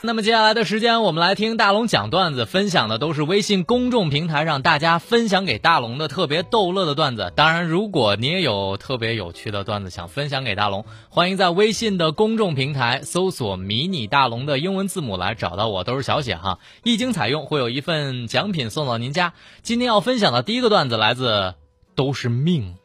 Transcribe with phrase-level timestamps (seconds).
[0.00, 7.32] 那么接下来的时间，我们来听大龙讲段子，分享的都是微信公众平台上大家分享给大龙的特别逗乐的段子。
[7.34, 16.60] 当然，如果你也有特别有趣的段子想分享给大龙，欢迎在微信的公众平台搜索“迷你大龙”的英文字母来找到我，都是小写哈。
[16.84, 19.32] 一经采用，会有一份奖品送到您家。
[19.62, 21.54] 今天要分享的第一个段子来自
[21.96, 22.76] “都是命”。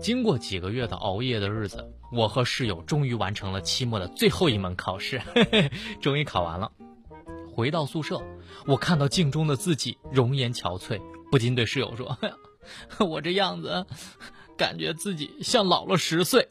[0.00, 5.20] 经过几个月的熬夜的日子，我和室友终于完成了期末的最后一门考试，
[6.00, 6.72] 终于考完了。
[7.54, 8.22] 回到宿舍，
[8.66, 11.00] 我看到镜中的自己容颜憔悴，
[11.30, 12.16] 不禁对室友说
[13.04, 13.84] ：“我这样子，
[14.56, 16.48] 感觉自己像老了十岁。”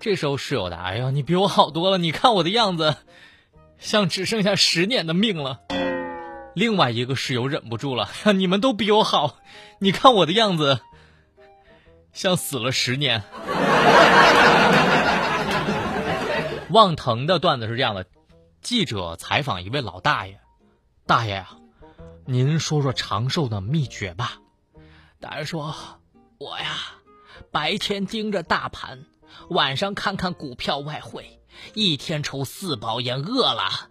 [0.00, 2.96] 这时候室友答：“哎呀，你比我好多了，你看我的样子，
[3.78, 5.60] 像只剩下十年的命了。”
[6.56, 9.36] 另外一个室友忍不住了：“你们都比我好，
[9.80, 10.80] 你看我的样子。”
[12.12, 13.22] 像死了十年。
[16.70, 18.06] 望腾的段子是这样的：
[18.62, 20.38] 记者采访一位老大爷，
[21.04, 21.56] 大爷啊，
[22.26, 24.34] 您说说长寿的秘诀吧。
[25.18, 25.74] 大爷说
[26.38, 26.76] ：“我呀，
[27.50, 29.04] 白天盯着大盘，
[29.48, 31.40] 晚上看看股票外汇，
[31.74, 33.88] 一天抽四包烟，饿了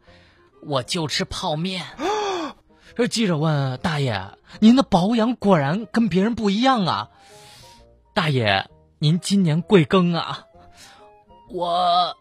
[0.63, 1.85] 我就吃泡面。
[2.95, 7.09] ”这记者问大爷：“您的保养果然跟别人不一样啊。”
[8.15, 8.69] 大爷，
[9.01, 10.47] 您今年贵庚啊？
[11.49, 12.17] 我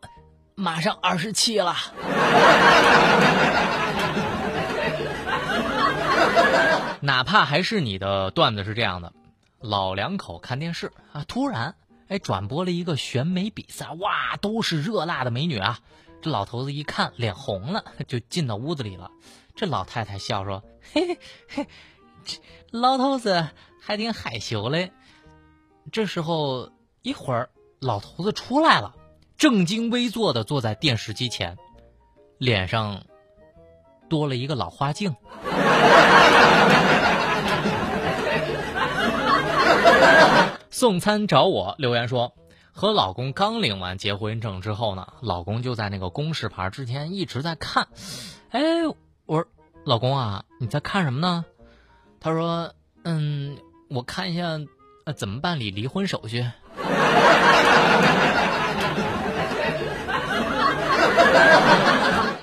[0.55, 1.75] 马上二十七了。
[7.03, 9.13] 哪怕还是你的段子是这样的，
[9.59, 11.75] 老两口看电视啊，突然
[12.07, 15.81] 哎转播了一个选美比赛，哇，都是热辣的美女啊！
[16.23, 19.11] 这老头子一看脸红了，就进到屋子里了。
[19.57, 20.63] 这老太太笑说
[20.93, 21.19] ：“嘿嘿
[21.49, 21.67] 嘿，
[22.25, 22.39] 这
[22.71, 23.49] 老头子
[23.81, 24.93] 还挺害羞嘞。”
[25.91, 26.71] 这时候，
[27.03, 27.51] 一会儿
[27.81, 28.95] 老头子出来了，
[29.37, 31.57] 正襟危坐的坐在电视机前，
[32.37, 33.05] 脸上
[34.09, 35.15] 多了一个老花镜。
[40.71, 42.35] 送餐找我留言说，
[42.73, 47.89] 和老公刚领完结婚证之后呢，老公就在那个公示牌之前一直在看。
[48.51, 48.61] 哎，
[49.27, 49.47] 我说
[49.85, 51.45] 老公啊，你在看什么呢？
[52.21, 52.75] 他说，
[53.05, 53.57] 嗯，
[53.89, 54.59] 我看一下。
[55.09, 56.45] 那怎么办理离婚手续？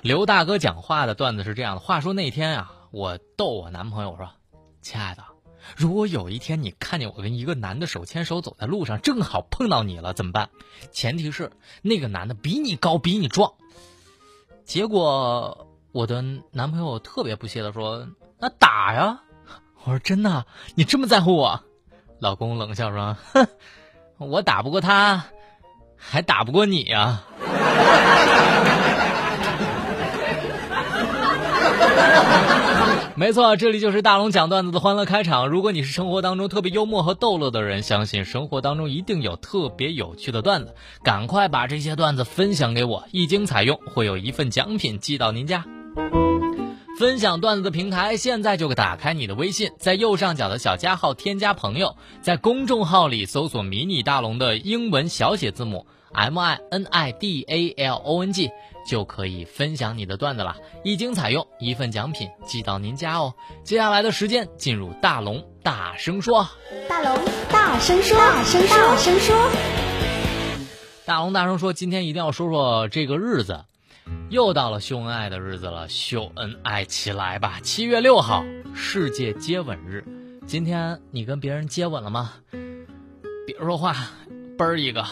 [0.02, 4.32] 刘大哥讲话的段子是这样的：话说那天啊，我逗我男朋友说
[4.82, 5.24] ：“亲爱的，
[5.78, 10.50] 如果有一天你看见我跟一个男的手牵手走在路上，正好碰到你了，怎么办？
[10.92, 11.52] 前提是
[11.84, 13.54] 那个男的比你高，比你壮。”
[14.66, 18.08] 结果我的男朋友特别不屑的说
[18.42, 19.22] ：“那打呀！”
[19.86, 20.48] 我说：“真的？
[20.74, 21.64] 你这么在乎我？”
[22.20, 23.48] 老公冷笑说：“哼，
[24.18, 25.26] 我打不过他，
[25.98, 27.24] 还打不过你呀。
[33.18, 35.48] ”没错，这里就是大龙讲段子的欢乐开场。
[35.48, 40.76] 如果你是生活当中特别幽默和逗乐的人，相信生活当中一定有特别有趣的段子。
[41.02, 45.64] 赶快把这些段子分享给我，一经采用，会有一份奖品寄到您家。
[46.98, 58.50] 分享段子的平台，现在就打开你的微信，在右上角的小加号添加朋友，在公众号里搜索“迷你大龙”的英文小写字母 M I N I D A L O N G，
[58.90, 60.56] 就可以分享你的段子了。
[60.86, 63.34] 一经采用，一份奖品寄到您家哦。
[63.66, 66.48] 接下来的时间进入大龙大声说，
[66.88, 67.20] 大龙
[67.52, 69.52] 大声说，大声说，大声说，
[71.04, 73.66] 大龙大声说，今天一定要说说这个日子。
[74.30, 77.60] 又到了秀恩爱的日子了，秀恩爱起来吧！
[77.62, 78.44] 七月六号，
[78.74, 80.04] 世界接吻日。
[80.46, 82.34] 今天你跟别人接吻了吗？
[83.46, 83.96] 别说话，
[84.58, 85.06] 嘣儿一个。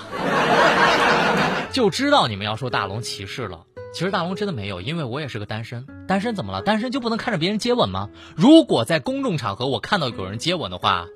[1.71, 3.65] 就知道你们要说大龙歧视了。
[3.93, 5.85] 其实大龙真的没有，因为我也是个单身。
[6.07, 6.61] 单身怎么了？
[6.61, 8.09] 单身就不能看着别人接吻吗？
[8.35, 11.07] 如果在公众场合我看到有人接吻的话，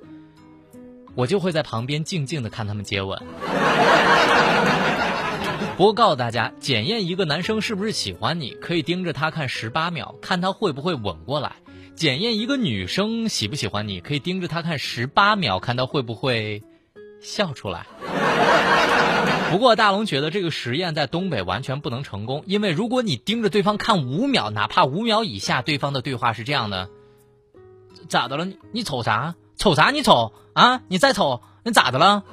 [1.14, 3.20] 我就会在旁边静静的看他们接吻。
[5.78, 11.52] 不过告诉大家，检验一个男生是不是喜欢你，可以盯着他看十八秒，看他会不会吻过来；
[11.94, 16.64] 检验一个女生喜不喜欢你，可以盯着他看十八秒，看他会不会
[17.20, 17.86] 笑出来。
[19.52, 26.88] 不过大龙觉得这个实验在东北完全不能成功，因为如果你盯着对方看五秒，哪怕五秒以下，对方的对话是这样的：
[28.08, 28.44] 咋的了？
[28.46, 29.36] 你你瞅啥？
[29.56, 29.92] 瞅啥？
[29.92, 30.82] 你瞅啊？
[30.88, 32.24] 你再瞅，你咋的了？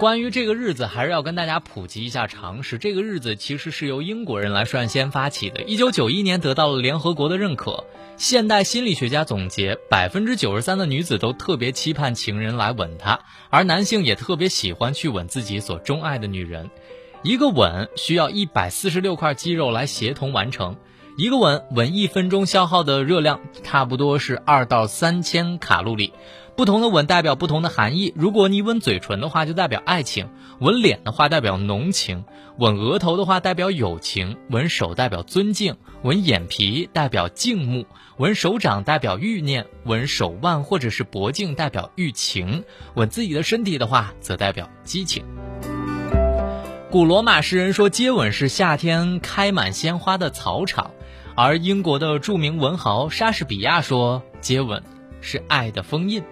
[0.00, 2.78] 关于这个日子，还是要跟大家普及一下常识。
[2.78, 7.84] 这个日子其实是由英国人来率先发起的，一九九一年得到了联合国的认可。
[8.16, 13.20] 现代心理学家总结，百分之九十三的女子都特别期盼情人来吻她，
[13.50, 16.70] 而男性也特别喜欢去吻自己所钟爱的女人。
[17.22, 20.76] 一个吻需要一百四十六块肌肉来协同完成，
[21.18, 26.14] 一个吻吻一分钟消耗的热量差不多是二到三千卡路里。
[26.60, 28.12] 不同的吻代表不同的含义。
[28.14, 30.26] 如果你吻嘴唇的话，就代表爱情；
[30.58, 32.24] 吻脸的话，代表浓情；
[32.58, 35.72] 吻额头的话，代表友情；吻手代表尊敬；
[36.02, 37.84] 吻眼皮代表敬慕；
[38.18, 42.62] 吻手掌代表欲念；吻手腕或者是脖颈代表欲情；
[42.92, 45.24] 吻自己的身体的话，则代表激情。
[46.90, 50.90] 古罗马诗人说，接吻是夏天开满鲜花的草场；
[51.34, 54.82] 而英国的著名文豪莎士比亚说，接吻。
[55.20, 56.22] 是爱的封印，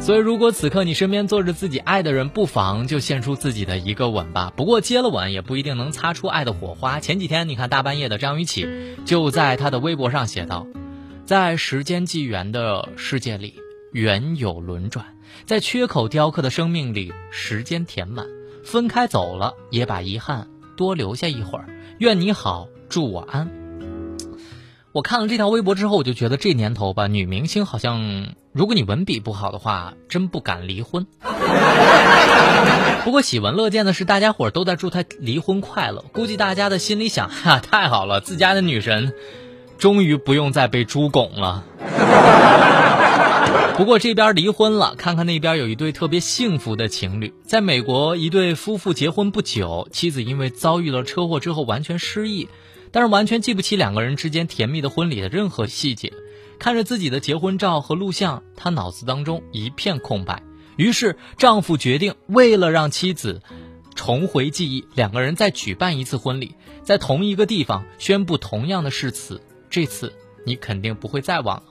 [0.00, 4.52] 所以如果此刻你身边坐着自己爱的人，不妨就献出自己的一个吻吧。
[4.56, 6.98] 不过接了吻也不一定能擦出爱的火花。
[6.98, 8.66] 前几天你看大半夜的张雨绮
[9.04, 10.66] 就在她的微博上写道
[11.24, 13.54] ：“在时间纪元的世界里，
[13.92, 15.04] 缘有轮转；
[15.46, 18.26] 在缺口雕刻的生命里，时间填满。
[18.64, 21.68] 分开走了，也把遗憾多留下一会儿。
[21.98, 23.48] 愿你好，祝我安。”
[24.92, 31.06] 我看了这条微博之后，我就觉得这年头吧，女明星好像，如果你文笔不好的话，真不敢离婚。
[33.04, 36.04] 不过喜闻乐见的是，大家伙都在祝她离婚快乐。
[36.12, 39.14] 估计大家的心里想，哈，太好了，自家的女神，
[39.78, 41.62] 终于不用再被猪拱了。
[43.76, 52.48] 不过这边离婚了，看看那边有一对特别幸福的情侣，在美国，一对夫妇结婚不久，妻子因为遭遇了车祸之后完全失忆。
[52.92, 56.12] 但是完全记不起两个人之间甜蜜的婚礼的任何细节，
[56.58, 60.42] 看着自己的结婚照和录像，他脑子当中一片空白。
[60.76, 63.42] 于是丈夫决定，为了让妻子
[63.94, 69.40] 重回记忆，两个人再举办一次婚礼，在同一个地方宣布同样的誓词。
[69.68, 70.12] 这次
[70.46, 71.64] 你肯定不会再忘了。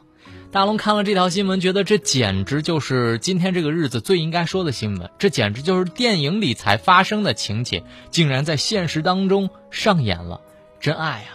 [0.52, 10.42] 大龙看了这条新闻，觉得这简直就是今天这个日子最应该说的新闻，这简直就是电影里才发生的情节，竟然在现实当中上演了。
[10.80, 11.32] 真爱呀，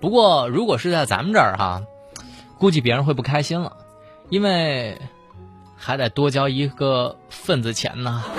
[0.00, 1.82] 不过如果是在咱们这儿哈，
[2.58, 3.76] 估计别人会不开心了，
[4.28, 4.98] 因为
[5.76, 8.24] 还得多交一个份子钱呢。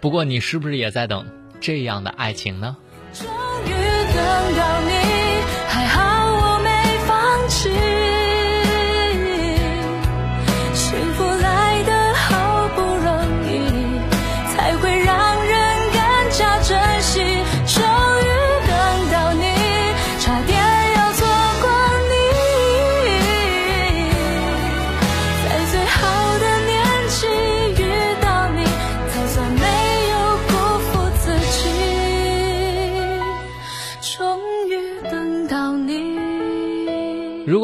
[0.00, 1.26] 不过你是不是也在等
[1.60, 2.76] 这样的爱情呢？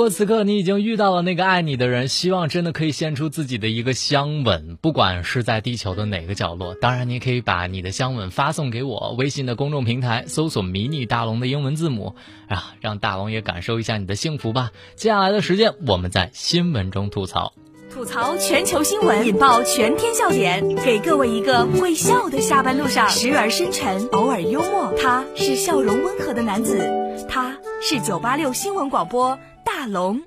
[0.02, 6.74] 果此刻你已经遇到了那个爱你的人，希望真的可以献出自己的一个香吻，不管是在地球的哪个角落。
[6.74, 12.16] 当然，你可以把你的香吻发送给我，微信的公众平台搜索“迷你大龙”的英文字母
[12.48, 14.72] 啊，让大龙也感受一下你的幸福吧。
[14.96, 17.52] 接下来的时间，我们在新闻中吐槽，
[17.94, 24.92] 吐槽全球新闻，引爆全天笑点，给各位一个会笑的下班路上，时而深沉，偶尔幽默。
[25.00, 26.90] 他是笑容温和的男子，
[27.28, 29.38] 他是九八六新闻广播。
[29.64, 30.20] 大龙，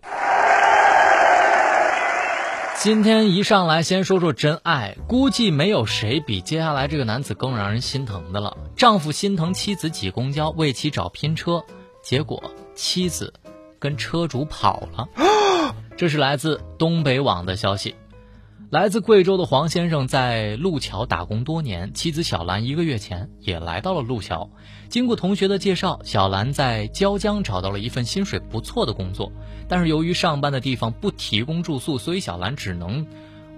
[2.78, 8.56] 今天一上来先说说真爱，估计没有谁比接下来这个男子更让人心疼的了。
[8.76, 11.64] 丈夫心疼妻子挤公交为其找拼车，
[12.02, 12.44] 结果
[12.76, 13.34] 妻子
[13.80, 15.08] 跟车主跑了。
[15.98, 17.96] 这是来自东北网的消息。
[18.72, 24.50] 来自贵州的黄先生在路桥打工多年，妻子小兰一个月前也来到了路桥。
[24.90, 29.32] 经过同学的介绍，小兰在椒江找到了一份薪水不错的工作，
[29.70, 33.06] 但是由于上班的地方不提供住宿，所以小兰只能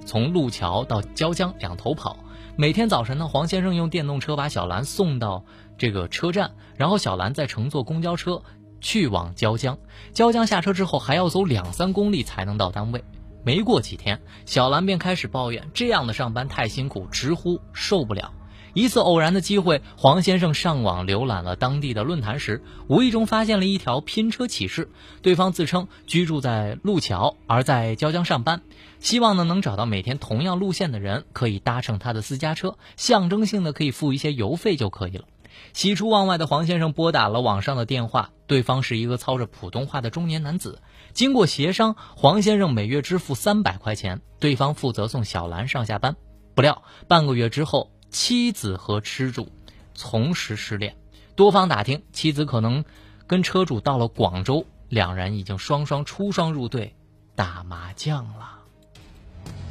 [0.06, 2.18] 从路桥到椒江两头跑。
[2.58, 5.46] 每天早晨呢，黄先生用电动车把小兰送到
[5.78, 8.44] 这个车站，然后小兰再乘坐公交车
[8.82, 9.78] 去往椒江。
[10.12, 13.02] 椒江下车之后还要走两三公里才能到单位。
[13.48, 18.34] 没过几天，小兰便开始抱怨这样的上班太辛苦，直呼受不了。
[18.74, 24.90] 一次偶然的机会，黄先生上网浏览了当地的论坛时，无意中发现了一条拼车启事。
[25.22, 28.64] 对方自称居住在路桥，而在椒江上班，
[29.00, 35.24] 希望呢能找到每天同样路线的人，可以搭乘他的私家车，象征性的可以付一些油费就可以了。
[35.72, 40.82] 喜出望外的黄先生拨打了网上的电话，对方是一个操着普通话的中年男子。
[41.18, 46.16] 经过协商，黄先生每月支付三百块钱，对方负责送小兰上下班。
[46.54, 49.52] 不料半个月之后，妻子和车主
[49.96, 50.96] 从实失联。
[51.36, 52.86] 多方打听，妻子可能
[53.26, 56.96] 跟车主到了广州，两人已经双双出双入对，
[57.36, 58.60] 打麻将了。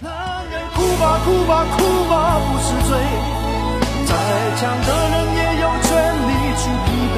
[0.02, 2.98] 男人哭吧哭吧哭吧不是罪，
[4.04, 5.94] 再强的人也有权
[6.26, 7.16] 利去疲惫。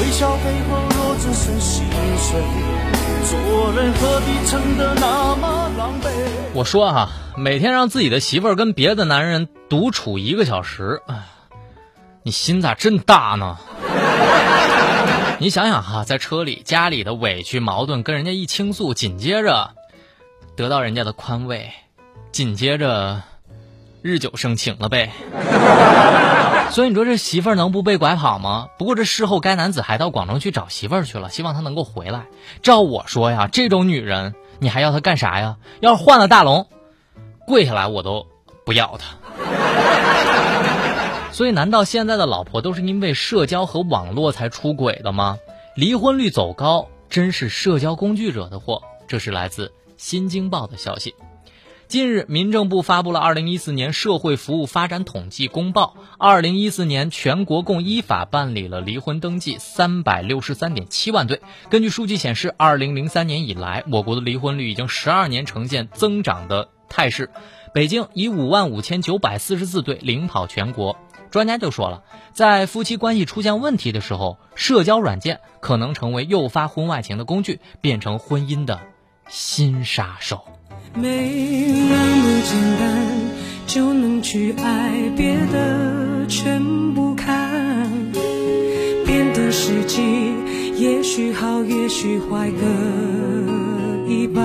[0.00, 0.87] 微笑背后
[1.18, 1.84] 只剩心
[2.16, 2.40] 碎，
[3.24, 6.08] 做人何必撑得那么狼狈？
[6.54, 11.02] 我说哈、每天让自己的媳妇儿跟别的男人独处一个小时，
[12.22, 13.58] 你心咋真大呢？
[15.40, 19.70] 你想想哈，在车里家里的委屈矛盾跟人家一倾诉，紧接着
[20.56, 21.72] 得到人家的宽慰，
[22.32, 23.22] 紧接着
[24.08, 25.12] 日久生情了呗。
[26.70, 28.68] 所以你说这媳妇儿能不被拐跑吗？
[28.78, 32.26] 不过这事后该男子还到广州去找媳妇儿去了，希望她能够回来。
[32.62, 35.56] 照我说呀，这种女人你还要她干啥呀？
[35.80, 36.66] 要是换了大龙，
[37.46, 38.26] 跪下来我都
[38.64, 39.16] 不要她。
[41.32, 45.38] 所以，难道现在的老婆都是因为社交和网络才出轨的吗？
[45.76, 48.82] 离婚率走高，真是社交工具惹的祸。
[49.06, 51.14] 这是来自《新京报》的消息。
[51.88, 61.40] 近日，民政部发布了《二零一四年社会服务发展统计公报》，二零一四年全国共依法办理了离婚登记三百六十三点七万对。
[61.70, 67.30] 根据数据显示，二零零三年以来，我国的离婚率已经十二年呈现增长的态势。
[67.72, 70.98] 北京以五万五千九百四十四对领跑全国。
[71.30, 72.02] 专家就说了，
[72.34, 78.78] 在夫妻关系出现问题的时候，社交软件可能成为诱发婚外情的工具，变成婚姻的
[79.30, 80.44] 新杀手。
[80.94, 81.30] 没
[81.88, 83.06] 那么简单
[83.66, 88.12] 就能去爱，别的全不看。
[89.06, 90.34] 变的时机，
[90.76, 92.66] 也许好，也许坏各
[94.10, 94.44] 一半。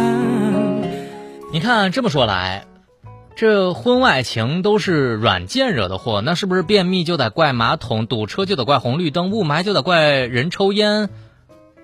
[1.51, 2.65] 你看这么说来，
[3.35, 11.09] 这婚外情都是软件惹的祸，那是不是便秘就得怪马桶，堵车就得怪红绿灯，雾霾就得怪人抽烟？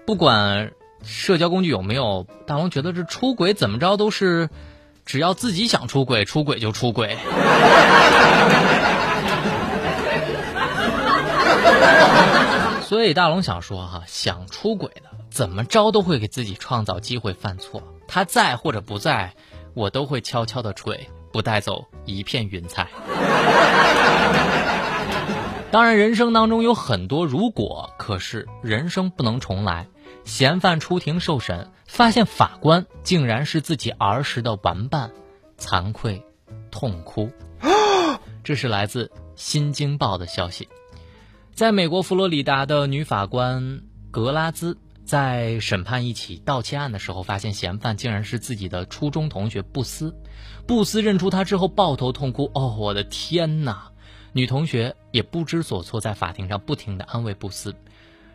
[0.05, 0.71] 不管
[1.03, 4.49] 社交工具有没有，大龙觉得这出轨怎么着都是，
[5.05, 7.17] 只要自己想出轨，出轨就出轨。
[12.83, 19.33] 所以大龙想说哈，想出轨的怎么着都会给自己创造机会犯错，他在或者不在，
[19.75, 22.87] 我都会悄悄的吹，不带走一片云彩。
[25.71, 29.87] 当然，人生当中有很多如果，可是人生不能重来。
[30.29, 35.09] 嫌犯出庭受审，发现法官竟然是自己儿时的玩伴，
[35.57, 36.23] 惭愧，
[36.69, 37.31] 痛哭。
[38.43, 39.05] 这是来自
[39.35, 40.69] 《新京报》的消息。
[41.55, 43.81] 在美国佛罗里达的女法官
[44.11, 50.15] 格拉兹在审判一起盗窃案的时候，发现嫌犯竟然是自己的初中同学布斯。
[50.67, 53.89] 布斯认出他之后抱头痛哭：“哦，我的天哪！”
[54.31, 57.73] 女同学也不知所措，在法庭上不停地安慰布斯。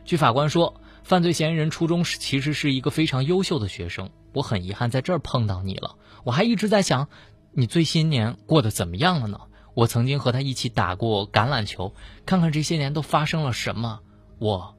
[0.05, 4.09] 据法官说，犯罪嫌疑人初中时其实是一个非常优秀的学生。
[4.33, 5.97] 我很遗憾在这儿碰到你了。
[6.25, 7.09] 我还一直在想，
[7.53, 9.39] 你最新年过得怎么样了呢？
[9.75, 11.95] 我曾经和他一起打过橄榄球，
[12.25, 14.01] 看看这些年都发生了什么，
[14.39, 14.75] 我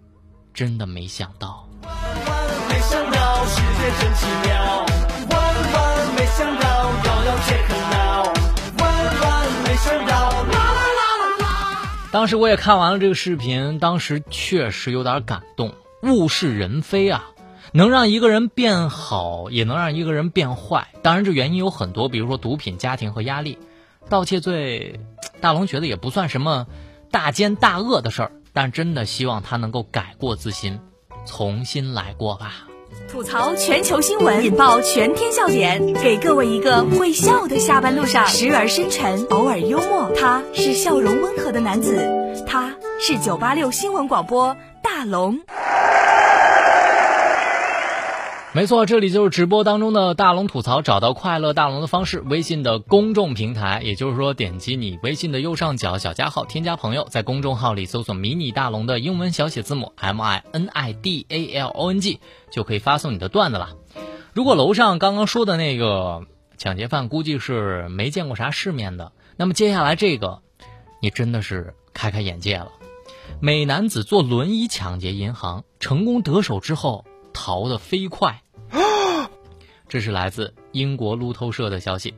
[0.51, 1.69] 真的没想到。
[1.83, 4.85] 万万没想到世界真奇妙，
[5.29, 6.67] 万万没想到
[7.05, 8.23] 遥遥皆可挠，
[8.79, 11.99] 万万没想到啦啦啦啦啦。
[12.11, 15.71] 当时我也看完了这个视频，当时确实有点感动。
[16.01, 17.31] 物是人非啊，
[17.71, 20.87] 能让一个人变好，也能让一个人变坏。
[21.01, 23.57] 当然，这原因有很多，比如说毒品、家庭和压力。
[24.07, 24.99] 盗窃罪，
[25.41, 26.67] 大龙觉得也不算什么
[27.09, 30.79] 大奸大恶的事儿，但真的希望他能够改过自新，
[31.25, 32.67] 重新来过吧。
[33.09, 40.11] 吐槽全球新闻，引爆全天笑点，给各位一个会笑的下班路上，时而深沉，偶尔幽默。
[40.15, 45.39] 他是笑容温和的男子，他是九八六新闻广播大龙。
[48.55, 63.71] 没错，这里就是直播当中的大龙吐槽，找到快乐大龙的方式，微信的公众平台，也就是说，点击你微信的右上角小加号，添加朋友，在公众号里搜索“迷你大龙”的英文小写字母 M I N I D A L O N G，就可以发送你的段子了。
[64.31, 66.21] 如果楼上刚刚说的那个
[66.57, 70.39] 抢劫犯估计是没见过啥世面的，那么接下来这个
[71.01, 72.71] 你真的是开开眼界了。
[73.41, 78.43] 美男子坐轮椅抢劫银行，成功得手之后逃得飞快。
[79.87, 82.13] 这是来自英国路透社的消息。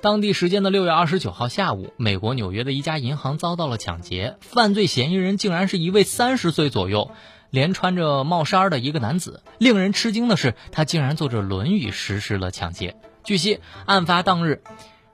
[0.00, 7.10] 当地时间的六月二十九号下午，美国纽约的一家银行遭到了抢劫，犯罪嫌疑人竟然是一位三十岁左右、
[7.50, 9.42] 连穿着帽衫的一个男子。
[9.58, 12.96] 令人吃惊的是，他竟然坐着轮椅实施了抢劫。
[13.24, 14.62] 据悉，案发当日。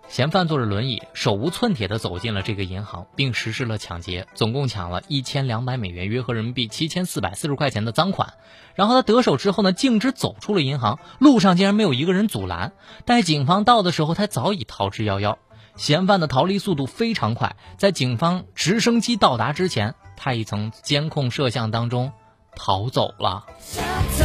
[0.08, 8.34] 嫌犯坐着轮椅，手无寸铁地走进了这个银行，并实施了抢劫，总共抢了一千两百美元，约合人民币七千四百四十块钱的赃款。
[8.75, 12.72] 然后他得手之后呢，径直走出了银行，路上竟然没有一个人阻拦。
[13.04, 15.36] 待警方到的时候，他早已逃之夭夭。
[15.76, 22.12] 嫌犯的逃离速度非常快，在警方直升机到达之前，他已从监控摄像当中
[22.54, 23.44] 逃走了。
[23.60, 24.25] 小偷，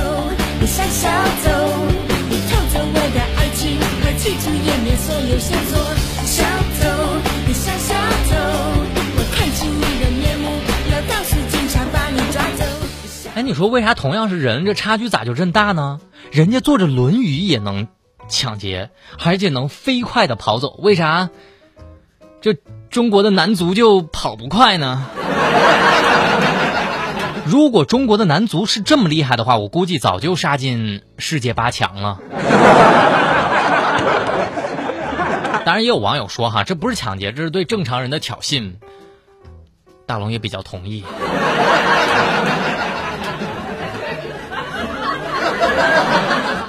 [0.61, 1.49] 你像小偷，
[2.29, 3.20] 你偷走我的
[3.69, 5.77] 和去除颜面所有线索。
[6.25, 6.43] 小
[6.79, 6.89] 偷，
[7.47, 7.93] 你像小
[8.29, 8.35] 偷，
[9.17, 10.49] 我看清你的面目，
[10.91, 12.63] 要告诉警察把你抓走。
[13.35, 15.99] 哎，你说为啥同样是人，这差距咋就这么大呢？
[16.31, 17.87] 人家坐着轮椅也能
[18.27, 18.89] 抢劫，
[19.23, 21.29] 而且能飞快的跑走，为啥
[22.41, 22.55] 这
[22.89, 25.05] 中国的男足就跑不快呢？
[27.45, 32.19] 如果中国的男足是这么厉害的话，我估计早就杀进世界八强了。
[35.65, 38.73] 当然，也有网友说哈，这不是抢劫，这是对正常人的挑衅。
[40.05, 41.03] 大龙也比较同意。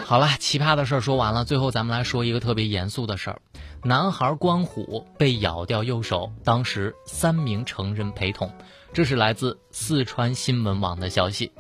[0.05, 3.41] 好了，奇葩的事儿说完了，最后咱们来说一个特别严肃的事儿：
[3.83, 8.53] 男孩关虎被咬掉右手，当时三名成人陪同。
[8.93, 11.51] 这是来自四川新闻网的消息。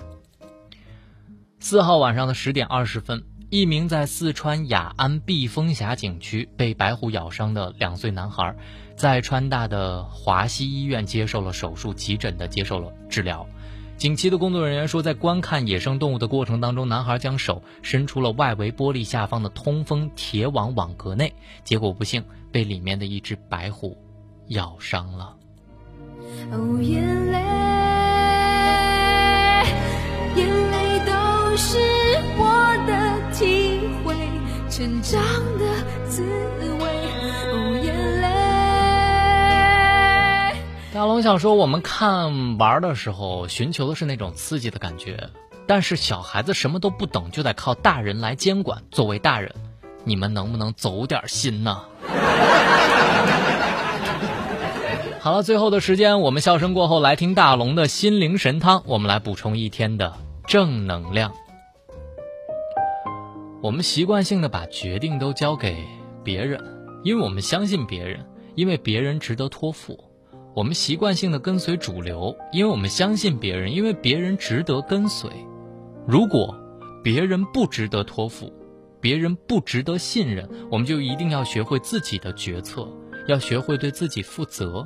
[1.60, 3.24] 四号晚上的十点二十分。
[3.52, 8.56] 一名在四川雅安碧峰峡景区被白虎咬伤的两岁男孩，
[8.96, 13.46] 在川大的华西医院接受了手术，急诊的接受了治疗。
[13.98, 23.98] 景区的工作人员说，在观看野生动物的过程当中，男孩将手伸出了外围玻璃下方的通风铁网网格内，结果不幸被里面的一只白虎
[24.48, 25.36] 咬伤了。
[26.80, 27.38] 眼泪，
[31.04, 31.12] 都
[31.58, 31.76] 是
[32.38, 32.61] 我。
[34.82, 35.22] 紧张
[35.60, 35.64] 的
[36.08, 36.84] 滋味，
[37.84, 38.26] 眼泪。
[40.92, 45.30] 大龙想说，我们看玩的时候，寻求的是那种刺激的感觉，
[45.68, 48.82] 但是小孩子什么都不懂，就得靠大人来监管。
[48.90, 49.54] 作为大人，
[50.02, 51.78] 你们能不能走点心呢？
[55.20, 60.14] 好了，最后的时间，我们笑声过后，来听大龙的心灵神汤，我们来补充一天的
[60.44, 61.32] 正能量。
[63.62, 65.86] 我们习惯性的把决定都交给
[66.24, 66.60] 别人，
[67.04, 69.96] 因为我们相信别人，因为别人值得托付。
[70.52, 75.30] 我们习惯性的跟随主流，因为我们相信别人，因为别人值得跟随。
[76.08, 76.58] 如果
[77.04, 78.52] 别人不值得托付，
[79.00, 82.88] 别人不值得信任，我们就一定要学会自己的决策，
[83.28, 84.84] 要学会对自己负责。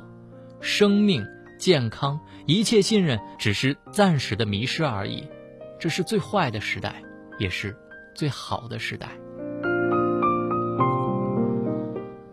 [0.61, 1.25] 生命、
[1.57, 5.27] 健康、一切信任，只是暂时的迷失而已。
[5.79, 7.01] 这是最坏的时代，
[7.39, 7.75] 也是。
[8.17, 9.07] 最好的时代。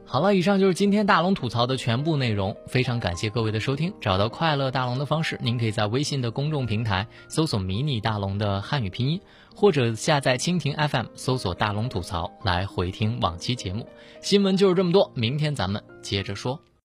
[0.06, 2.56] 好了，以上就是今天大龙吐槽的全部内容。
[2.68, 3.92] 非常感谢各位的收听。
[4.00, 9.20] 找到快乐大龙的方式，您可以在微信的公众平台搜索“迷你大龙”的汉语拼音，
[9.54, 13.86] 或者下载蜻蜓 FM 搜索“大龙吐槽”来回听往期节目。
[14.20, 16.60] 新闻就是这么多，明天咱们接着说。